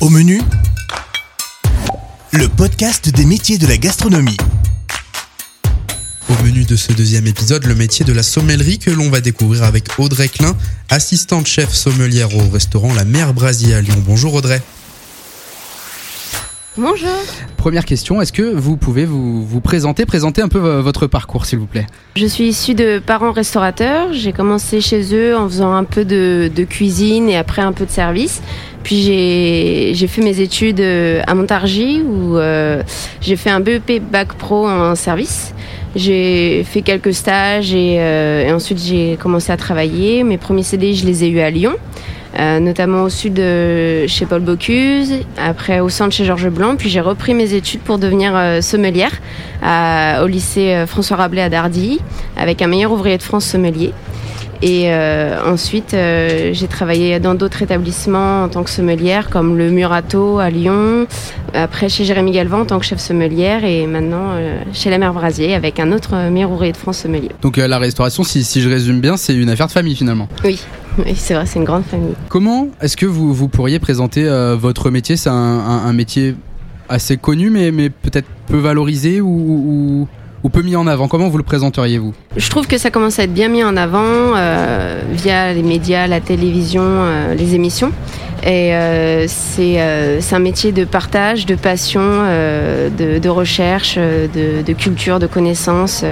[0.00, 0.40] Au menu,
[2.32, 4.36] le podcast des métiers de la gastronomie.
[6.30, 9.64] Au menu de ce deuxième épisode, le métier de la sommellerie que l'on va découvrir
[9.64, 10.56] avec Audrey Klein,
[10.88, 14.02] assistante chef sommelière au restaurant La Mer Brasier à Lyon.
[14.06, 14.62] Bonjour Audrey.
[16.78, 17.10] Bonjour.
[17.56, 21.44] Première question, est-ce que vous pouvez vous, vous présenter, présenter un peu vo- votre parcours
[21.44, 21.86] s'il vous plaît?
[22.16, 24.14] Je suis issue de parents restaurateurs.
[24.14, 27.84] J'ai commencé chez eux en faisant un peu de, de cuisine et après un peu
[27.84, 28.40] de service.
[28.82, 32.82] Puis j'ai fait mes études euh, à Montargis où euh,
[33.20, 35.54] j'ai fait un BEP Bac Pro en service.
[35.96, 40.24] J'ai fait quelques stages et, euh, ensuite j'ai commencé à travailler.
[40.24, 41.74] Mes premiers CDI, je les ai eus à Lyon.
[42.38, 43.36] Notamment au sud
[44.06, 47.98] chez Paul Bocuse, après au centre chez Georges Blanc, puis j'ai repris mes études pour
[47.98, 49.20] devenir sommelière
[50.22, 52.00] au lycée François Rabelais à Dardilly,
[52.38, 53.92] avec un meilleur ouvrier de France sommelier.
[54.62, 59.70] Et euh, ensuite, euh, j'ai travaillé dans d'autres établissements en tant que sommelière, comme le
[59.70, 61.06] Murato à Lyon,
[61.54, 65.14] après chez Jérémy Galvan en tant que chef sommelière, et maintenant euh, chez la Mer
[65.14, 67.30] Brasier avec un autre meilleur ouvrier de France sommelier.
[67.40, 70.28] Donc la restauration, si, si je résume bien, c'est une affaire de famille finalement.
[70.44, 70.60] Oui,
[70.98, 72.14] oui c'est vrai, c'est une grande famille.
[72.28, 75.16] Comment est-ce que vous, vous pourriez présenter votre métier?
[75.16, 76.34] C'est un, un- un métier
[76.90, 80.08] assez connu mais, mais peut-être peu valorisé ou, ou,
[80.42, 81.08] ou peu mis en avant.
[81.08, 83.76] Comment vous le présenteriez vous Je trouve que ça commence à être bien mis en
[83.76, 87.92] avant euh, via les médias, la télévision, euh, les émissions.
[88.42, 96.04] Et euh, c'est un métier de partage, de passion, de, recherche, de culture, de connaissances.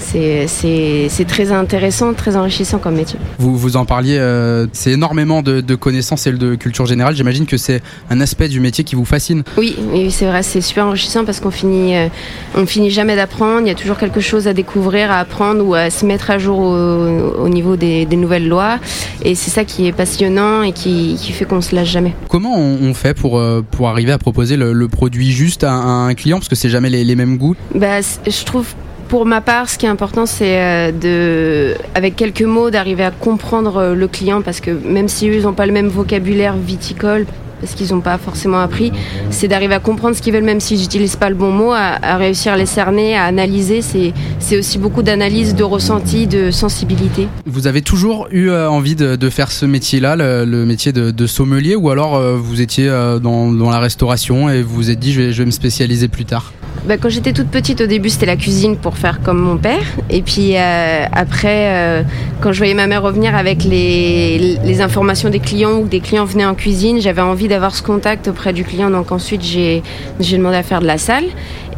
[0.00, 3.18] C'est- très intéressant, très enrichissant comme métier.
[3.38, 7.14] vous, vous en parliez, euh, c'est énormément de, de connaissances et de culture générale.
[7.14, 9.42] J'imagine que c'est un aspect du métier qui vous fascine.
[9.56, 12.08] Oui, oui c'est vrai, c'est super enrichissant parce qu'on finit, euh,
[12.56, 13.60] on finit jamais d'apprendre.
[13.60, 16.38] Il y a toujours quelque chose à découvrir, à apprendre ou à se mettre à
[16.38, 18.78] jour au, au niveau des, des nouvelles lois.
[19.22, 22.14] Et c'est ça qui est passionnant et qui, qui fait qu'on se lâche jamais.
[22.28, 26.06] Comment on, fait pour, euh, pour arriver à proposer le, le produit juste à, un-
[26.06, 26.38] à un client?
[26.38, 27.54] Parce que c'est jamais les, les mêmes goûts.
[27.74, 28.66] Bah, je trouve.
[29.10, 33.10] Pour ma part, ce qui est important, c'est euh, de, avec quelques mots, d'arriver à
[33.10, 36.54] comprendre euh, le client, parce que même si eux, ils n'ont pas le même vocabulaire
[36.56, 37.26] viticole,
[37.60, 38.92] parce qu'ils n'ont pas forcément appris,
[39.30, 42.16] c'est d'arriver à comprendre ce qu'ils veulent, même si j'utilise pas le bon mot, à,
[42.18, 43.82] réussir à les cerner, à analyser.
[43.82, 47.26] C'est, aussi beaucoup d'analyse, de ressenti, de sensibilité.
[47.46, 51.90] Vous avez toujours eu euh, envie de, faire ce métier-là, le, métier de, sommelier, ou
[51.90, 52.88] alors vous étiez
[53.20, 56.52] dans, la restauration et vous vous êtes dit je vais me spécialiser plus tard?
[56.86, 59.84] Bah, quand j'étais toute petite, au début, c'était la cuisine pour faire comme mon père.
[60.08, 62.02] Et puis euh, après, euh,
[62.40, 66.00] quand je voyais ma mère revenir avec les, les informations des clients ou que des
[66.00, 68.90] clients venaient en cuisine, j'avais envie d'avoir ce contact auprès du client.
[68.90, 69.82] Donc ensuite, j'ai
[70.20, 71.24] j'ai demandé à faire de la salle.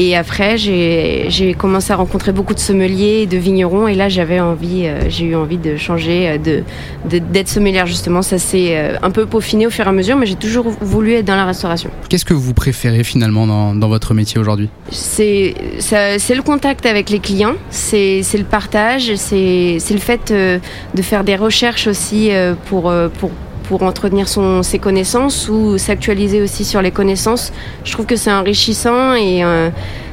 [0.00, 3.88] Et après, j'ai commencé à rencontrer beaucoup de sommeliers et de vignerons.
[3.88, 6.62] Et là, j'avais envie, euh, j'ai eu envie de changer, euh, de
[7.04, 8.22] d'être sommelière justement.
[8.22, 11.14] Ça s'est euh, un peu peaufiné au fur et à mesure, mais j'ai toujours voulu
[11.14, 11.90] être dans la restauration.
[12.08, 14.68] Qu'est-ce que vous préférez finalement dans, dans votre métier aujourd'hui?
[14.92, 21.34] C'est le contact avec les clients, c'est le partage, c'est le fait de faire des
[21.34, 22.30] recherches aussi
[22.66, 23.30] pour, pour,
[23.68, 27.52] pour entretenir son, ses connaissances ou s'actualiser aussi sur les connaissances.
[27.84, 29.68] Je trouve que c'est enrichissant et euh,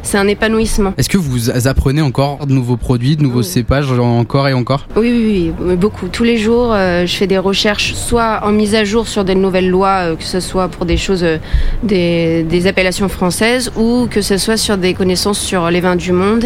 [0.06, 0.94] c'est un épanouissement.
[0.98, 3.44] Est-ce que vous apprenez encore de nouveaux produits, de nouveaux Oui.
[3.44, 4.88] cépages, encore et encore?
[4.96, 6.08] Oui, oui, oui, beaucoup.
[6.08, 9.36] Tous les jours, euh, je fais des recherches, soit en mise à jour sur des
[9.36, 11.38] nouvelles lois, euh, que ce soit pour des choses, euh,
[11.84, 16.12] des, des appellations françaises, ou que ce soit sur des connaissances sur les vins du
[16.12, 16.46] monde,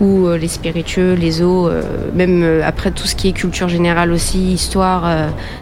[0.00, 1.70] ou les spiritueux, les eaux,
[2.14, 5.04] même après tout ce qui est culture générale aussi, histoire,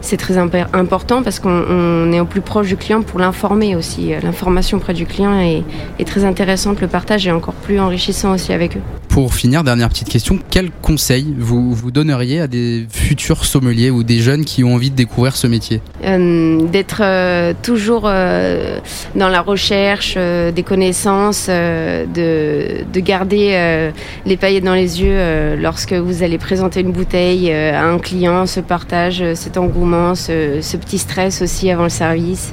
[0.00, 4.12] c'est très important parce qu'on on est au plus proche du client pour l'informer aussi.
[4.22, 5.62] L'information auprès du client est,
[5.98, 8.82] est très intéressante, le partage encore plus enrichissant aussi avec eux.
[9.10, 14.04] Pour finir, dernière petite question, quel conseil vous, vous donneriez à des futurs sommeliers ou
[14.04, 15.80] des jeunes qui ont envie de découvrir ce métier?
[16.04, 18.78] Euh, d'être euh, toujours euh,
[19.16, 23.90] dans la recherche des connaissances, de, de garder
[24.26, 28.60] les paillettes dans les yeux lorsque vous allez présenter une bouteille à un client, ce
[28.60, 32.52] partage, cet engouement, ce, ce petit stress aussi avant le service,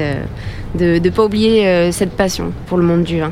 [0.74, 3.32] de ne pas oublier cette passion pour le monde du vin.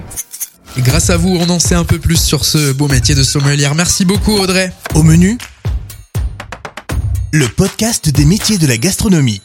[0.79, 3.75] Grâce à vous, on en sait un peu plus sur ce beau métier de sommelière.
[3.75, 4.73] Merci beaucoup Audrey.
[4.93, 5.37] Au menu,
[7.31, 9.41] le podcast des métiers de la gastronomie.